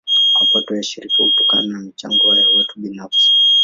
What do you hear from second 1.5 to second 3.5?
na michango ya watu binafsi.